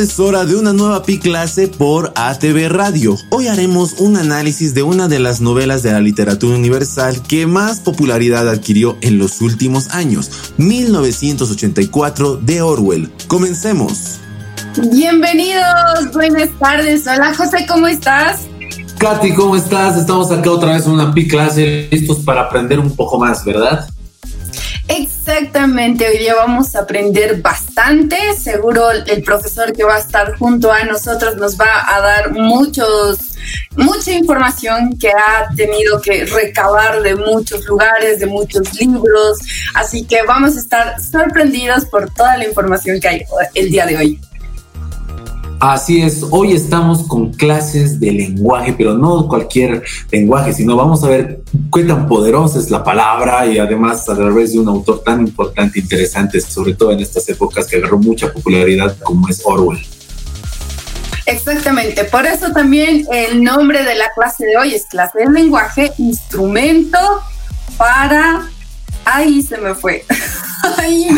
[0.00, 3.18] es hora de una nueva Pi clase por ATV Radio.
[3.28, 7.80] Hoy haremos un análisis de una de las novelas de la literatura universal que más
[7.80, 13.12] popularidad adquirió en los últimos años, 1984 de Orwell.
[13.28, 14.20] Comencemos.
[14.90, 17.06] Bienvenidos, buenas tardes.
[17.06, 18.46] Hola José, ¿cómo estás?
[18.98, 19.98] Katy, ¿cómo estás?
[19.98, 23.86] Estamos acá otra vez en una Pi clase, listos para aprender un poco más, ¿verdad?
[24.90, 28.16] Exactamente, hoy día vamos a aprender bastante.
[28.36, 33.36] Seguro el profesor que va a estar junto a nosotros nos va a dar muchos,
[33.76, 39.38] mucha información que ha tenido que recabar de muchos lugares, de muchos libros.
[39.74, 43.22] Así que vamos a estar sorprendidos por toda la información que hay
[43.54, 44.20] el día de hoy.
[45.60, 51.08] Así es, hoy estamos con clases de lenguaje, pero no cualquier lenguaje, sino vamos a
[51.08, 55.20] ver qué tan poderosa es la palabra y además a través de un autor tan
[55.20, 59.78] importante e interesante, sobre todo en estas épocas que agarró mucha popularidad como es Orwell.
[61.26, 65.92] Exactamente, por eso también el nombre de la clase de hoy es clase de lenguaje,
[65.98, 66.98] instrumento
[67.76, 68.48] para...
[69.04, 70.06] Ahí se me fue.
[70.78, 71.06] Ahí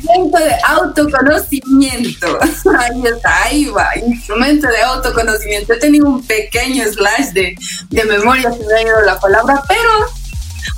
[0.00, 2.38] Instrumento de autoconocimiento.
[2.78, 3.88] Ahí está, ahí va.
[3.96, 5.74] Instrumento de autoconocimiento.
[5.74, 7.54] He tenido un pequeño slash de,
[7.90, 9.90] de memoria, se me ha ido la palabra, pero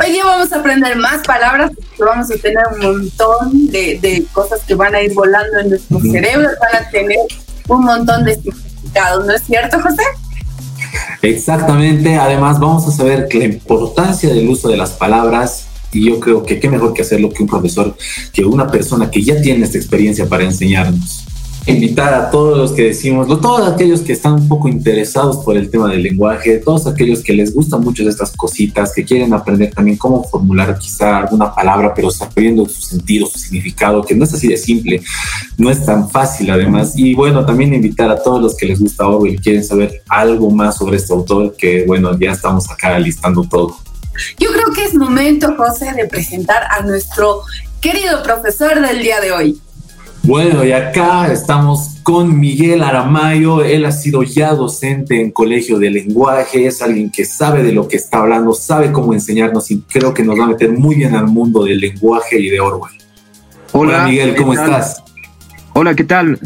[0.00, 4.60] hoy día vamos a aprender más palabras, vamos a tener un montón de, de cosas
[4.66, 7.18] que van a ir volando en nuestro cerebro, van a tener
[7.68, 10.02] un montón de significados, ¿no es cierto, José?
[11.22, 16.18] Exactamente, además vamos a saber que la importancia del uso de las palabras y yo
[16.20, 17.94] creo que qué mejor que hacerlo que un profesor,
[18.32, 21.26] que una persona que ya tiene esta experiencia para enseñarnos.
[21.64, 25.70] Invitar a todos los que decimos, todos aquellos que están un poco interesados por el
[25.70, 29.96] tema del lenguaje, todos aquellos que les gustan mucho estas cositas, que quieren aprender también
[29.96, 34.48] cómo formular quizá alguna palabra, pero sabiendo su sentido, su significado, que no es así
[34.48, 35.02] de simple,
[35.56, 36.94] no es tan fácil además.
[36.96, 40.50] Y bueno, también invitar a todos los que les gusta Orwell y quieren saber algo
[40.50, 43.76] más sobre este autor, que bueno, ya estamos acá listando todo.
[44.38, 47.42] Yo creo que es momento, José, de presentar a nuestro
[47.80, 49.60] querido profesor del día de hoy.
[50.24, 53.64] Bueno, y acá estamos con Miguel Aramayo.
[53.64, 57.88] Él ha sido ya docente en colegio de lenguaje, es alguien que sabe de lo
[57.88, 61.16] que está hablando, sabe cómo enseñarnos y creo que nos va a meter muy bien
[61.16, 62.94] al mundo del lenguaje y de Orwell.
[63.72, 65.02] Hola, Miguel, ¿cómo estás?
[65.72, 66.38] Hola, ¿qué tal?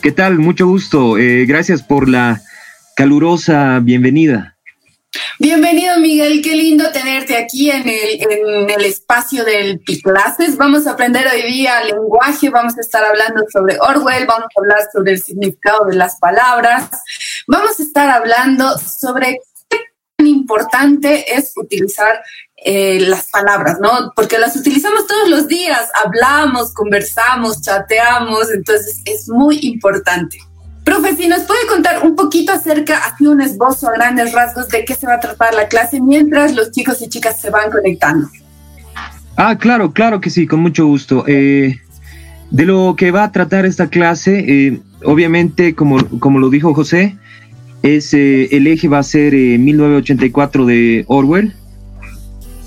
[0.00, 0.38] ¿Qué tal?
[0.38, 1.18] Mucho gusto.
[1.18, 2.40] Eh, gracias por la
[2.94, 4.53] calurosa bienvenida.
[5.44, 10.56] Bienvenido Miguel, qué lindo tenerte aquí en el, espacio del Piclases.
[10.56, 14.88] Vamos a aprender hoy día lenguaje, vamos a estar hablando sobre Orwell, vamos a hablar
[14.90, 16.88] sobre el significado de las palabras,
[17.46, 19.80] vamos a estar hablando sobre qué
[20.16, 22.22] tan importante es utilizar
[22.56, 24.14] eh, las palabras, ¿no?
[24.16, 30.38] Porque las utilizamos todos los días, hablamos, conversamos, chateamos, entonces es muy importante.
[30.84, 34.84] Profe, si nos puede contar un poquito acerca, así un esbozo a grandes rasgos de
[34.84, 38.28] qué se va a tratar la clase mientras los chicos y chicas se van conectando.
[39.36, 41.24] Ah, claro, claro que sí, con mucho gusto.
[41.26, 41.80] Eh,
[42.50, 47.16] de lo que va a tratar esta clase, eh, obviamente, como, como lo dijo José,
[47.82, 51.54] es, eh, el eje va a ser 1984 de Orwell.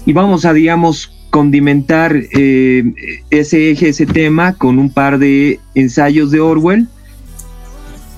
[0.07, 6.39] Y vamos a, digamos, condimentar ese eje, ese tema, con un par de ensayos de
[6.39, 6.87] Orwell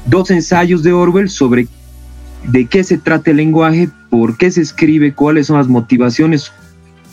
[0.06, 1.68] dos ensayos de Orwell sobre
[2.46, 6.52] de qué se trata el lenguaje, por qué se escribe, cuáles son las motivaciones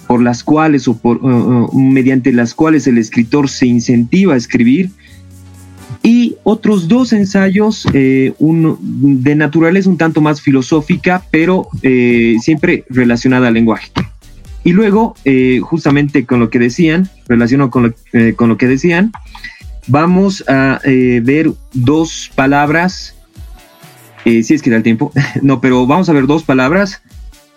[0.07, 4.37] por las cuales o por, uh, uh, mediante las cuales el escritor se incentiva a
[4.37, 4.91] escribir
[6.07, 12.85] y otros dos ensayos, eh, uno de naturaleza un tanto más filosófica, pero eh, siempre
[12.89, 13.91] relacionada al lenguaje.
[14.63, 19.11] Y luego, eh, justamente con lo que decían, relacionado con lo, con lo que decían,
[19.87, 23.15] vamos a eh, ver dos palabras,
[24.25, 27.03] eh, si es que da el tiempo, no, pero vamos a ver dos palabras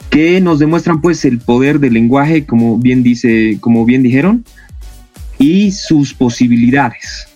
[0.09, 4.44] que nos demuestran pues el poder del lenguaje, como bien dice, como bien dijeron,
[5.38, 7.28] y sus posibilidades.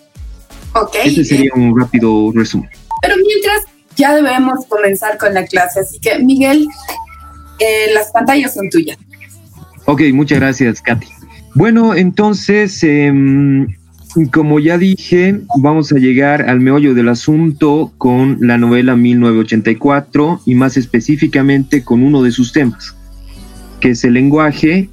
[0.74, 0.96] Ok.
[1.04, 2.68] Ese sería un rápido resumen.
[3.00, 3.64] Pero mientras
[3.96, 6.66] ya debemos comenzar con la clase, así que Miguel,
[7.60, 8.98] eh, las pantallas son tuyas.
[9.84, 11.06] Ok, muchas gracias, Katy.
[11.54, 12.84] Bueno, entonces,
[14.30, 20.54] como ya dije, vamos a llegar al meollo del asunto con la novela 1984 y
[20.54, 22.94] más específicamente con uno de sus temas,
[23.80, 24.88] que es el lenguaje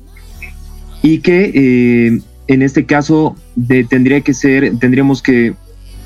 [1.03, 3.35] y que eh, en este caso
[3.89, 5.53] tendría que ser, tendríamos que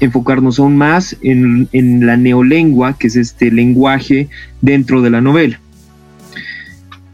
[0.01, 1.69] enfocarnos aún más en,
[2.05, 4.27] la neolengua, que es este lenguaje
[4.61, 5.59] dentro de la novela.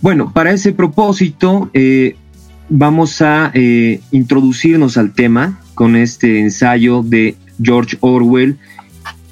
[0.01, 2.15] Bueno, para ese propósito eh,
[2.69, 8.59] vamos a eh, introducirnos al tema con este ensayo de George Orwell,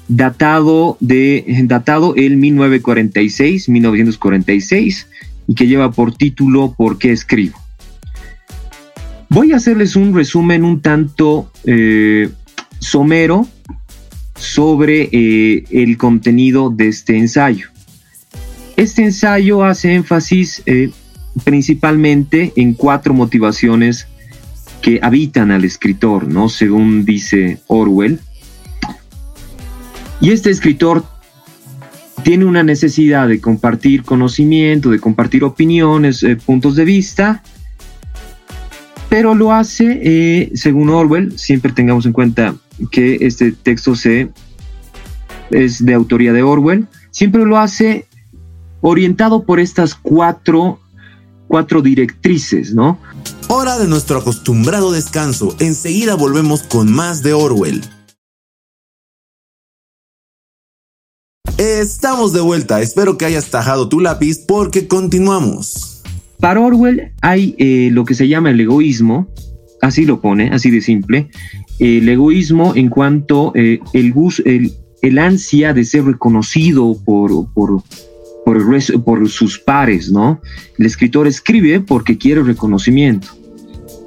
[0.08, 5.06] datado, de, datado el 1946, 1946,
[5.46, 7.56] y que lleva por título ¿Por qué escribo?
[9.28, 12.28] Voy a hacerles un resumen un tanto eh,
[12.80, 13.46] somero
[14.34, 17.68] sobre eh, el contenido de este ensayo.
[18.76, 20.90] Este ensayo hace énfasis eh,
[21.44, 24.08] principalmente en cuatro motivaciones
[24.82, 26.48] que habitan al escritor, ¿no?
[26.48, 28.20] Según dice Orwell.
[30.20, 31.04] Y este escritor
[32.22, 37.42] tiene una necesidad de compartir conocimiento, de compartir opiniones, eh, puntos de vista,
[39.08, 42.54] pero lo hace, eh, según Orwell, siempre tengamos en cuenta
[42.90, 43.94] que este texto
[45.50, 48.06] es de autoría de Orwell, siempre lo hace
[48.80, 50.78] orientado por estas cuatro,
[51.48, 52.98] cuatro directrices, ¿no?
[53.48, 55.56] Hora de nuestro acostumbrado descanso.
[55.58, 57.82] Enseguida volvemos con más de Orwell.
[61.58, 62.80] Estamos de vuelta.
[62.80, 66.02] Espero que hayas tajado tu lápiz porque continuamos.
[66.40, 69.28] Para Orwell hay eh, lo que se llama el egoísmo,
[69.82, 71.28] así lo pone, así de simple.
[71.78, 74.14] El egoísmo en cuanto eh, el,
[75.02, 77.82] el, ansia de ser reconocido por, por,
[78.44, 80.40] por, sus pares, ¿no?
[80.78, 83.28] El escritor escribe porque quiere reconocimiento.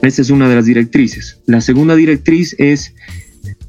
[0.01, 1.39] Esa es una de las directrices.
[1.45, 2.93] La segunda directriz es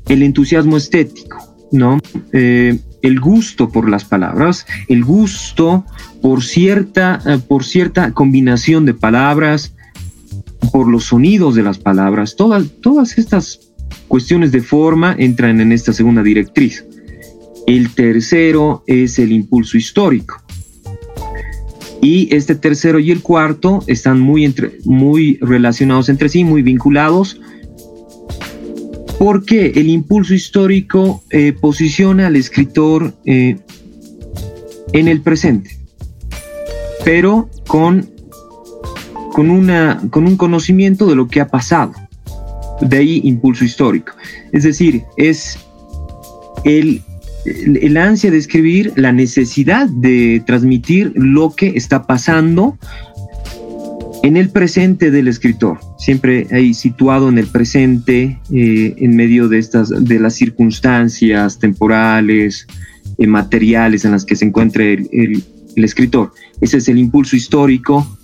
[0.09, 1.99] el entusiasmo estético, ¿no?
[2.33, 5.85] Eh, el gusto por las palabras, el gusto
[6.23, 9.75] por cierta, eh, por cierta combinación de palabras,
[10.73, 13.61] por los sonidos de las palabras, todas, todas estas
[14.09, 16.85] cuestiones de forma entran en esta segunda directriz.
[17.67, 20.43] El tercero es el impulso histórico.
[22.03, 27.41] Y este tercero y el cuarto están muy, entre, muy relacionados entre sí, muy vinculados,
[29.19, 33.57] porque el impulso histórico eh, posiciona al escritor eh,
[34.93, 35.79] en el presente,
[37.07, 38.11] pero con,
[39.33, 41.93] con, una, con un conocimiento de lo que ha pasado.
[42.83, 44.13] De ahí impulso histórico.
[44.53, 45.59] Es decir, es
[46.65, 47.03] el
[47.45, 52.79] el, ansia de escribir, la necesidad de transmitir lo que está pasando
[54.23, 59.59] en el presente del escritor, siempre ahí situado en el presente, eh, en medio de
[59.59, 62.67] estas, de las circunstancias temporales,
[63.19, 65.45] eh, materiales en las que se encuentra el,
[65.77, 66.33] escritor.
[66.61, 68.17] Ese es el impulso histórico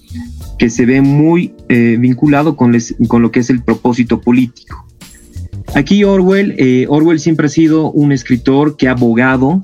[0.57, 2.75] que se ve muy eh, vinculado con,
[3.09, 4.90] con lo que es el propósito político.
[5.75, 9.63] Aquí Orwell, eh, Orwell siempre ha sido un escritor que ha abogado,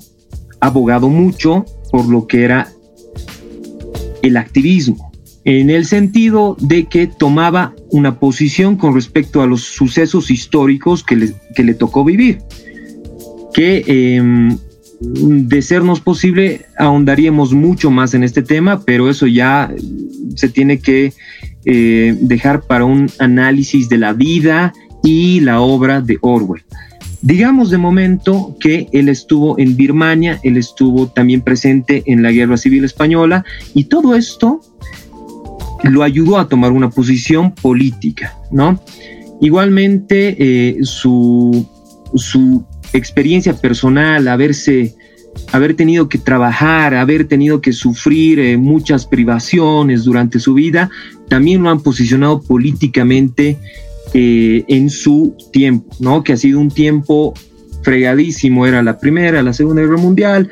[0.61, 2.69] abogado mucho por lo que era
[4.23, 5.13] el activismo,
[5.45, 11.17] en el sentido de que tomaba una posición con respecto a los sucesos históricos que
[11.17, 12.39] le, que le tocó vivir,
[13.53, 14.57] que em,
[15.01, 19.73] de sernos posible ahondaríamos mucho más en este tema, pero eso ya
[20.35, 21.13] se tiene que
[21.65, 24.73] eh, dejar para un análisis de la vida
[25.07, 26.65] y la obra de Orwell.
[27.23, 32.57] Digamos de momento que él estuvo en Birmania, él estuvo también presente en la Guerra
[32.57, 34.61] Civil Española y todo esto
[35.85, 38.81] lo ayudó a tomar una posición política, ¿no?
[39.41, 41.67] Igualmente eh, su,
[42.15, 44.97] su experiencia personal, haberse,
[45.53, 50.91] haber tenido que trabajar, haber tenido que sufrir eh, muchas privaciones durante su vida,
[51.29, 53.59] también lo han posicionado políticamente
[54.19, 56.25] eh, en su tiempo, ¿no?
[56.25, 57.35] Que ha sido un tiempo
[57.83, 60.49] fregadísimo, era la primera, la segunda guerra mundial.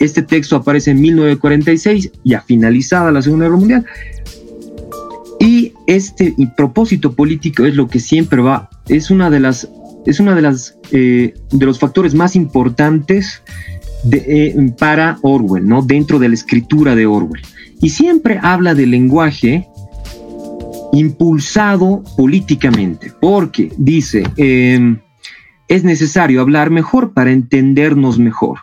[0.00, 3.86] Este texto aparece en 1946, ya finalizada la segunda guerra mundial.
[5.38, 9.68] Y este propósito político es lo que siempre va, es una de las,
[10.06, 13.42] es una de las, eh, de los factores más importantes
[14.10, 15.82] eh, para Orwell, ¿no?
[15.82, 17.42] Dentro de la escritura de Orwell.
[17.80, 19.68] Y siempre habla del lenguaje
[20.94, 25.00] impulsado políticamente, porque dice, em,
[25.68, 28.60] es necesario hablar mejor para entendernos mejor,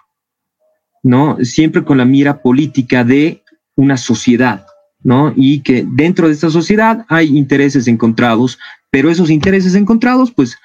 [1.04, 1.38] ¿no?
[1.44, 3.44] Siempre con la mira política de
[3.76, 4.66] una sociedad,
[5.04, 5.34] ¿no?
[5.36, 8.60] Y que dentro de esta sociedad hay intereses encontrados,
[8.90, 10.58] pero esos intereses encontrados, pues,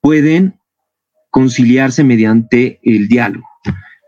[0.00, 0.54] pueden
[1.30, 3.46] conciliarse mediante el diálogo.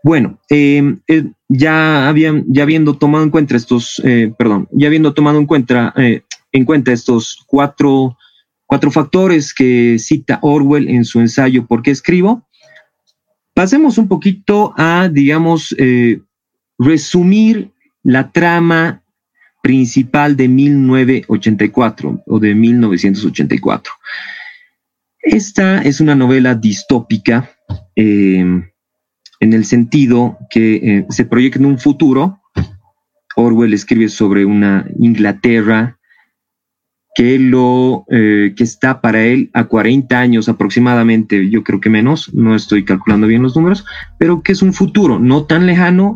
[0.03, 5.13] Bueno, em, eh, ya, habían, ya habiendo tomado en cuenta estos, eh, perdón, ya habiendo
[5.13, 8.17] tomado en cuenta eh, en cuenta estos cuatro,
[8.65, 12.47] cuatro factores que cita Orwell en su ensayo ¿Por qué escribo?
[13.53, 16.21] Pasemos un poquito a, digamos, eh,
[16.77, 17.71] resumir
[18.03, 19.03] la trama
[19.61, 23.93] principal de 1984 o de 1984.
[25.21, 27.49] Esta es una novela distópica
[27.95, 28.39] eh,
[29.39, 32.41] en el sentido que eh, se proyecta en un futuro.
[33.35, 35.97] Orwell escribe sobre una Inglaterra
[37.15, 42.55] que lo que está para él a 40 años aproximadamente, yo creo que menos, no
[42.55, 43.85] estoy calculando bien los números,
[44.17, 46.15] pero que es un futuro no tan lejano,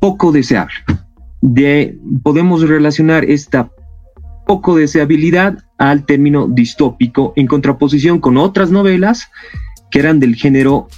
[0.00, 0.74] poco deseable.
[1.40, 3.70] De, podemos relacionar esta
[4.46, 9.30] poco deseabilidad al término distópico en contraposición con otras novelas
[9.90, 10.88] que eran del género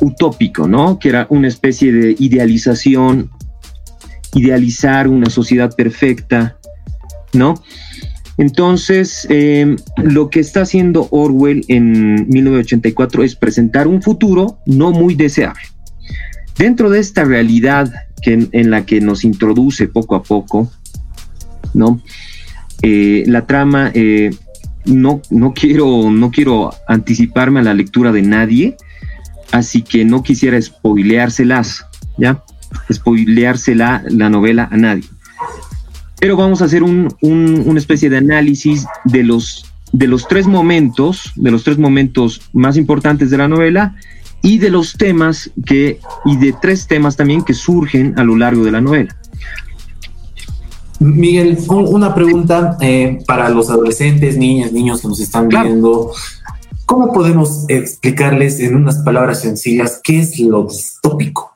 [0.00, 0.98] utópico, ¿no?
[0.98, 3.30] Que era una especie de idealización,
[4.34, 6.58] idealizar una sociedad perfecta,
[7.32, 7.54] ¿no?
[8.38, 15.14] Entonces, em, lo que está haciendo Orwell en 1984 es presentar un futuro no muy
[15.14, 15.62] deseable.
[16.56, 20.70] Dentro de esta realidad que, en la que nos introduce poco a poco,
[21.74, 22.00] ¿no?
[22.82, 24.30] Eh, la trama, eh,
[24.86, 28.76] no, no, quiero, no quiero anticiparme a la lectura de nadie,
[29.52, 31.86] así que no quisiera spoileárselas,
[32.18, 32.42] ¿ya?
[32.92, 35.04] Spoileársela la novela a nadie.
[36.22, 41.32] Pero vamos a hacer un, una especie de análisis de los, de los tres momentos,
[41.34, 43.96] de los tres momentos más importantes de la novela
[44.40, 48.64] y de los temas que, y de tres temas también que surgen a lo largo
[48.64, 49.16] de la novela.
[51.00, 56.12] Miguel, una pregunta eh, para los adolescentes, niñas, niños que nos están viendo.
[56.86, 61.52] ¿Cómo podemos explicarles en unas palabras sencillas qué es lo distópico?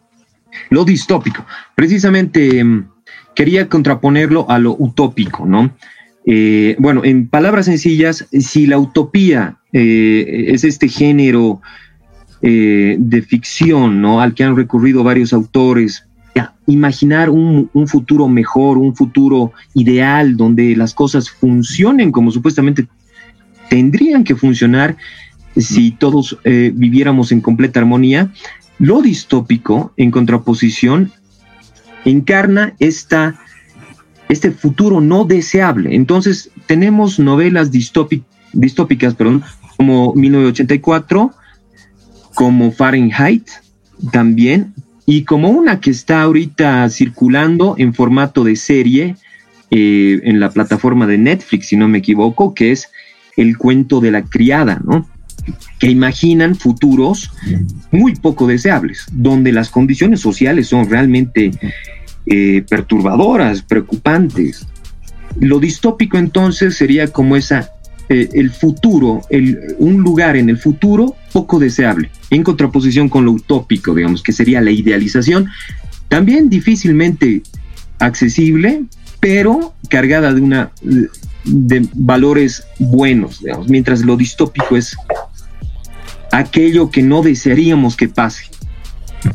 [0.70, 1.46] Lo distópico.
[1.76, 2.88] Precisamente em,
[3.36, 5.70] quería contraponerlo a lo utópico, ¿no?
[6.24, 11.60] Eh, bueno, en palabras sencillas, si la utopía eh, es este género
[12.42, 14.20] eh, de ficción, ¿no?
[14.20, 16.04] Al que han recurrido varios autores.
[16.66, 22.88] Imaginar un, futuro mejor, un futuro ideal, donde las cosas funcionen como supuestamente
[23.70, 24.96] tendrían que funcionar
[25.56, 28.32] si todos eh, viviéramos en completa armonía.
[28.78, 31.12] Lo distópico, en contraposición,
[32.06, 33.38] encarna esta,
[34.30, 35.94] este futuro no deseable.
[35.94, 39.44] Entonces, tenemos novelas distópicas, perdón,
[39.76, 41.32] como 1984,
[42.34, 43.48] como Fahrenheit
[44.10, 44.74] también,
[45.06, 49.16] y como una que está ahorita circulando en formato de serie
[49.70, 52.88] eh, en la plataforma de Netflix, si no me equivoco, que es
[53.36, 55.08] El cuento de la criada, ¿no?
[55.78, 57.30] Que imaginan futuros
[57.92, 61.52] muy poco deseables, donde las condiciones sociales son realmente
[62.26, 64.66] eh, perturbadoras, preocupantes.
[65.40, 67.70] Lo distópico entonces sería como esa
[68.08, 69.22] eh, el futuro,
[69.78, 74.60] un lugar en el futuro poco deseable, en contraposición con lo utópico, digamos, que sería
[74.60, 75.48] la idealización,
[76.08, 77.42] también difícilmente
[77.98, 78.84] accesible,
[79.18, 80.70] pero cargada de una
[81.44, 84.96] de valores buenos, digamos, mientras lo distópico es
[86.32, 88.44] aquello que no desearíamos que pase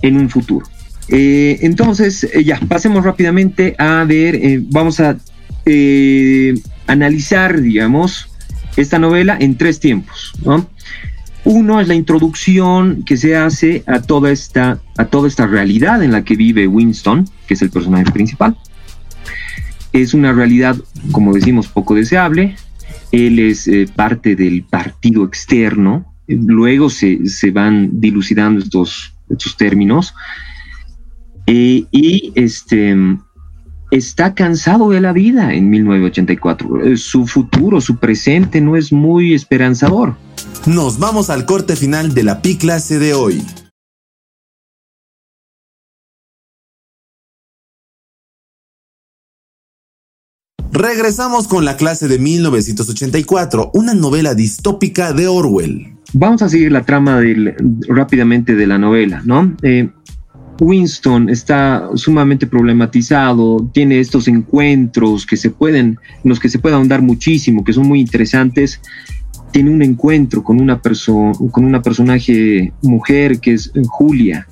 [0.02, 0.66] en un futuro.
[1.12, 5.18] Eh, entonces, eh, ya, pasemos rápidamente a ver, vamos a
[6.88, 8.30] analizar, digamos,
[8.76, 10.34] esta novela en tres tiempos.
[11.44, 16.12] Uno es la introducción que se hace a toda, esta, a toda esta realidad en
[16.12, 18.56] la que vive Winston, que es el personaje principal.
[19.92, 20.78] Es una realidad,
[21.12, 22.56] como decimos, poco deseable.
[23.12, 26.14] Él es eh, parte del partido externo.
[26.28, 27.20] Luego se,
[27.52, 30.14] van dilucidando estos, estos términos.
[31.54, 32.96] Eh, y este,
[33.92, 36.86] está cansado de la vida en 1984.
[36.86, 40.16] Eh, su futuro, su presente no es muy esperanzador.
[40.66, 43.44] Nos vamos al corte final de la Pi clase de hoy.
[50.72, 55.98] Regresamos con la clase de 1984, una novela distópica de Orwell.
[56.14, 57.22] Vamos a seguir la trama
[57.88, 59.56] rápidamente de la novela, ¿no?
[59.64, 59.90] Eh,
[60.62, 67.02] Winston está sumamente problematizado, tiene estos encuentros que se pueden, los que se puede ahondar
[67.02, 68.80] muchísimo, que son muy interesantes.
[69.52, 74.48] Tiene un encuentro con una persona, con una personaje mujer que es Julia,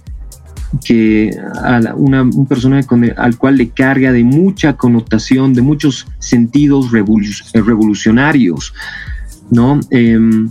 [0.83, 1.29] que
[1.95, 8.73] un personaje al cual le carga de mucha connotación, de muchos sentidos revolucionarios,
[9.51, 9.79] ¿no?
[9.91, 10.49] Em,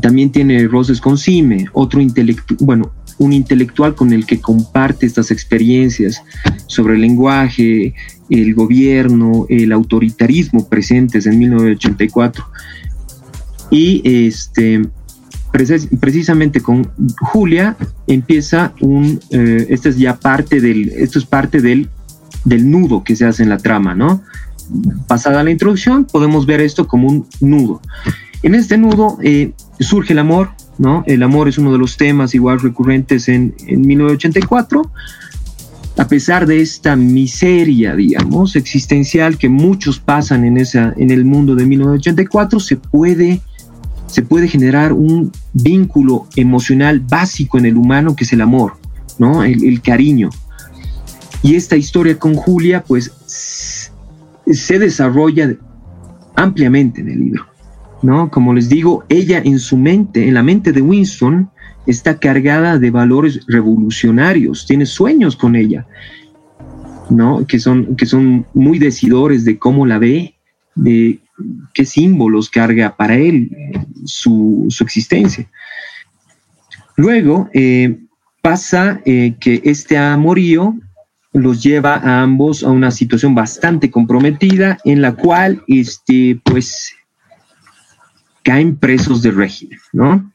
[0.00, 5.30] también tiene roces con Sime, otro intelectual, bueno, un intelectual con el que comparte estas
[5.30, 6.22] experiencias
[6.66, 7.94] sobre el lenguaje,
[8.30, 12.44] el gobierno, el autoritarismo presentes en 1984.
[13.70, 14.86] Y este,
[16.00, 21.88] precisamente con Julia empieza un, eh, es ya parte del, esto es parte del,
[22.44, 24.22] del nudo que se hace en la trama, ¿no?
[25.06, 27.80] Pasada la introducción, podemos ver esto como un nudo.
[28.46, 31.02] En este nudo eh, surge el amor, ¿no?
[31.06, 34.90] El amor es uno de los temas igual recurrentes en, en 1984
[35.98, 41.54] a pesar de esta miseria, digamos, existencial que muchos pasan en, esa, en el mundo
[41.54, 43.40] de 1984, se puede,
[44.06, 48.74] se puede generar un vínculo emocional básico en el humano que es el amor,
[49.18, 49.42] ¿no?
[49.42, 50.28] El, cariño.
[51.42, 55.56] Y esta historia con Julia, pues, se desarrolla
[56.34, 57.46] ampliamente en el libro,
[58.06, 58.30] ¿no?
[58.30, 61.50] Como les digo, ella en su mente, en la mente de Winston,
[61.88, 65.84] está cargada de valores revolucionarios, tiene sueños con ella,
[67.10, 67.44] ¿no?
[67.48, 70.36] Que son, que son muy decidores de cómo la ve,
[70.76, 71.18] de
[71.74, 73.50] qué símbolos carga para él
[74.04, 75.50] su, existencia.
[76.96, 77.98] Luego eh,
[78.40, 80.76] pasa eh, que este amorío
[81.32, 86.95] los lleva a ambos a una situación bastante comprometida en la cual este, pues
[88.46, 90.32] caen presos del régimen, ¿no?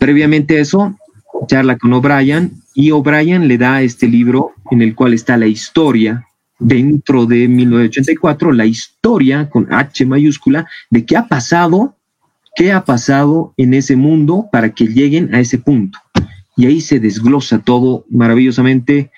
[0.00, 0.98] Previamente eso,
[1.46, 6.26] charla con O'Brien y O'Brien le da este libro en el cual está la historia
[6.58, 11.94] dentro de 1984, la historia con H mayúscula de qué ha pasado,
[12.56, 16.00] qué ha pasado en ese mundo para que lleguen a ese punto.
[16.56, 19.12] Y ahí se desglosa todo maravillosamente,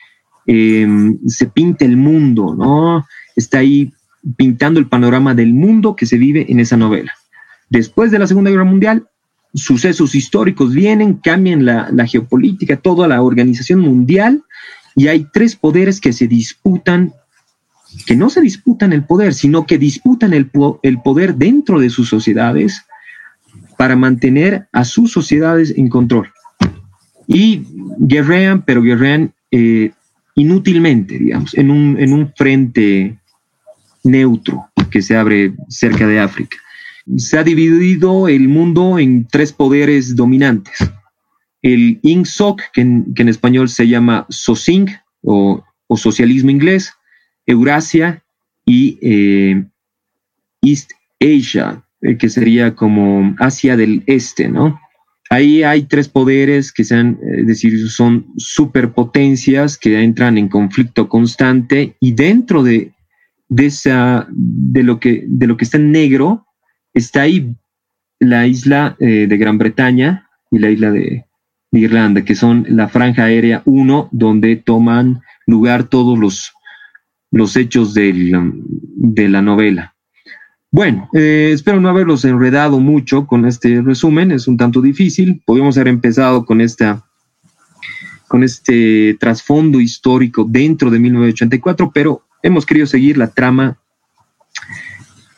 [0.45, 3.07] em, se pinta el mundo, ¿no?
[3.35, 3.91] Está ahí
[4.37, 7.15] pintando el panorama del mundo que se vive en esa novela.
[7.71, 9.07] Después de la Segunda Guerra Mundial,
[9.55, 14.43] sucesos históricos vienen, cambian la, geopolítica, toda la organización mundial,
[14.97, 17.13] y hay tres poderes que se disputan,
[18.07, 22.83] que no se disputan el poder, sino que disputan el, poder dentro de sus sociedades
[23.79, 26.29] para mantener a sus sociedades en control.
[27.29, 27.63] Y
[27.99, 29.93] guerrean, pero guerrean eh,
[30.35, 33.17] inútilmente, digamos, en un, en un frente
[34.03, 36.57] neutro que se abre cerca de África
[37.17, 40.77] se ha dividido el mundo en tres poderes dominantes.
[41.63, 44.89] El INSOC, que en, español se llama SOSING
[45.23, 45.65] o,
[45.97, 46.93] socialismo inglés,
[47.47, 48.23] Eurasia
[48.65, 49.65] y eh,
[50.63, 54.81] East Asia, eh, que sería como Asia del Este, ¿no?
[55.29, 61.95] Ahí hay tres poderes que sean, es decir, son superpotencias que entran en conflicto constante
[62.01, 62.93] y dentro de,
[63.49, 66.47] de, lo, que, de lo que está en negro
[66.95, 67.55] está ahí
[68.19, 71.25] la isla eh, de Gran Bretaña y la isla de,
[71.73, 76.53] Irlanda, que son la franja aérea 1, donde toman lugar todos los,
[77.31, 79.95] los hechos de la novela.
[80.73, 85.43] Bueno, eh, espero no haberlos enredado mucho con este resumen, es un tanto difícil.
[85.45, 87.05] Podríamos haber empezado con esta
[88.29, 93.81] con este trasfondo histórico dentro de 1984, pero hemos querido seguir la trama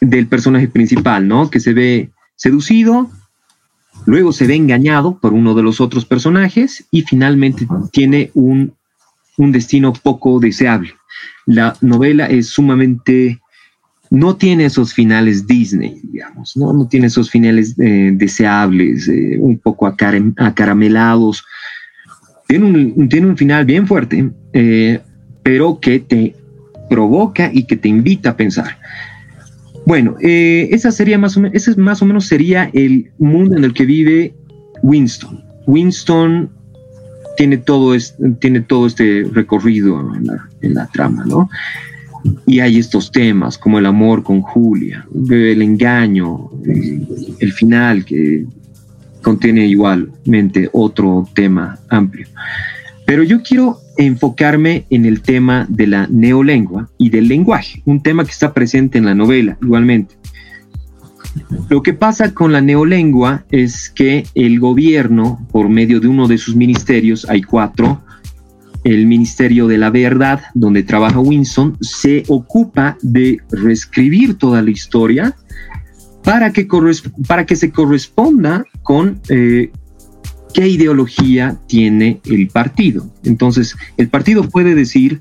[0.02, 1.48] del personaje principal, ¿no?
[1.48, 3.08] Que se ve seducido,
[4.04, 8.74] luego se ve engañado por uno de los otros personajes y finalmente tiene un,
[9.36, 10.94] destino poco deseable.
[11.46, 13.40] La novela es sumamente...
[14.10, 16.74] No tiene esos finales Disney, digamos, ¿no?
[16.74, 21.46] No tiene esos finales eh, deseables, eh, un poco acaramelados.
[22.46, 25.00] Tiene un, tiene un final bien fuerte, eh,
[25.42, 26.36] pero que te
[26.90, 28.76] provoca y que te invita a pensar.
[29.87, 33.64] Bueno, eh, esa sería más o menos, ese más o menos sería el mundo en
[33.64, 34.35] el que vive
[34.83, 35.42] Winston.
[35.66, 36.51] Winston
[37.37, 40.01] tiene todo, este recorrido
[40.61, 41.49] en la, trama, ¿no?
[42.47, 47.01] Y hay estos temas como el amor con Julia, el engaño, eh,
[47.40, 48.45] el final que
[49.23, 52.29] contiene igualmente otro tema amplio.
[53.07, 58.24] Pero yo quiero enfocarme en el tema de la neolengua y del lenguaje, un tema
[58.24, 60.14] que está presente en la novela igualmente.
[61.68, 66.38] Lo que pasa con la neolengua es que el gobierno, por medio de uno de
[66.38, 68.02] sus ministerios, hay cuatro,
[68.85, 75.37] el Ministerio de la Verdad, donde trabaja Winston, se ocupa de reescribir toda la historia
[76.24, 76.66] para que,
[77.26, 79.70] para que se corresponda con eh,
[80.52, 83.06] qué ideología tiene el partido.
[83.24, 85.20] Entonces, el partido puede decir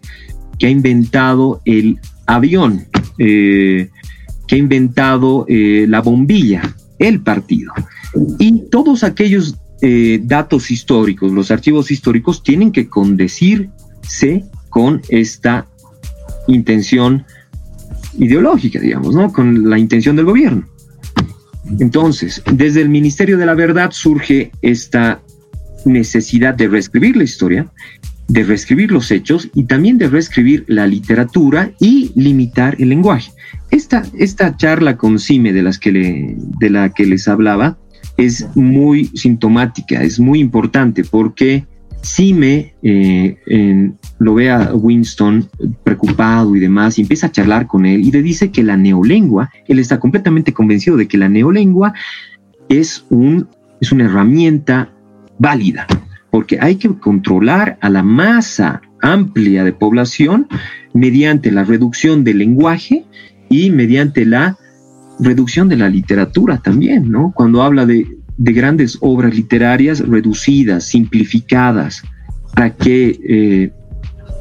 [0.60, 2.86] que ha inventado el avión,
[3.18, 3.90] eh,
[4.48, 7.74] que ha inventado eh, la bombilla, el partido.
[8.40, 15.68] Y todos aquellos eh, datos históricos, los archivos históricos, tienen que condecirse con esta
[16.48, 17.26] intención
[18.20, 19.32] ideológica, digamos, ¿no?
[19.32, 20.68] Con la intención del gobierno.
[21.80, 25.22] Entonces, desde el Ministerio de la Verdad surge esta
[25.86, 27.72] necesidad de reescribir la historia
[28.32, 33.32] de reescribir los hechos y también de reescribir la literatura y limitar el lenguaje.
[33.72, 37.78] Esta, esta charla con Cime de, las que le, de la que les hablaba
[38.16, 41.66] es muy sintomática, es muy importante porque
[42.04, 45.50] Cime eh, lo ve a Winston
[45.84, 49.50] preocupado y demás y empieza a charlar con él y le dice que la neolengua,
[49.68, 51.94] él está completamente convencido de que la neolengua
[52.70, 53.48] es, un,
[53.80, 54.94] es una herramienta
[55.40, 55.88] válida,
[56.30, 60.48] porque hay que controlar a la masa amplia de población
[60.94, 63.06] mediante la reducción del lenguaje
[63.50, 64.58] y mediante la
[65.20, 67.32] reducción de la literatura también, ¿no?
[67.36, 68.08] Cuando habla de,
[68.52, 72.04] grandes obras literarias reducidas, simplificadas,
[72.56, 73.72] para que eh,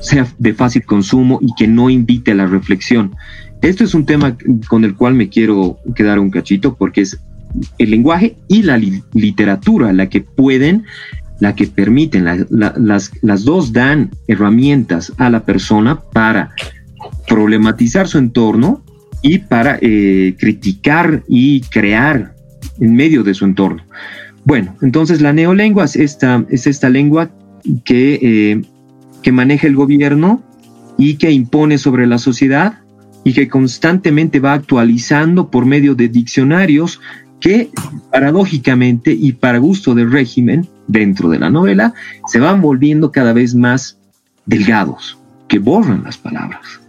[0.00, 3.14] sea de fácil consumo y que no invite a la reflexión.
[3.60, 4.36] Esto es un tema
[4.68, 7.20] con el cual me quiero quedar un cachito porque es
[7.78, 10.84] el lenguaje y la literatura la que pueden
[11.40, 16.50] la que permiten, las, las dos dan herramientas a la persona para
[17.26, 18.84] problematizar su entorno
[19.22, 22.34] y para eh, criticar y crear
[22.80, 23.82] en medio de su entorno.
[24.44, 27.30] Bueno, entonces la neolengua es esta, es esta lengua
[27.84, 28.62] que, eh,
[29.22, 30.42] que maneja el gobierno
[30.96, 32.80] y que impone sobre la sociedad
[33.24, 37.00] y que constantemente va actualizando por medio de diccionarios
[37.40, 37.70] que
[38.10, 41.94] paradójicamente y para gusto del régimen dentro de la novela
[42.26, 43.98] se van volviendo cada vez más
[44.46, 45.18] delgados,
[45.48, 46.80] que borran las palabras.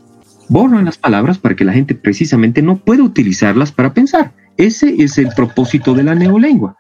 [0.50, 4.34] Borran las palabras para que la gente precisamente no pueda utilizarlas para pensar.
[4.62, 6.78] Ese es el propósito de la neolengua.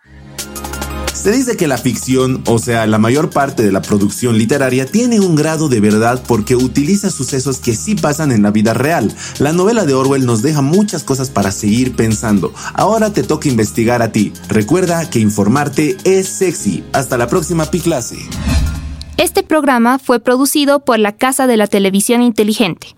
[1.15, 5.19] Se dice que la ficción, o sea, la mayor parte de la producción literaria, tiene
[5.19, 9.11] un grado de verdad porque utiliza sucesos que sí pasan en la vida real.
[9.39, 12.53] La novela de Orwell nos deja muchas cosas para seguir pensando.
[12.75, 14.31] Ahora te toca investigar a ti.
[14.47, 16.83] Recuerda que informarte es sexy.
[16.93, 18.19] Hasta la próxima Piclase.
[19.17, 22.95] Este programa fue producido por la Casa de la Televisión Inteligente.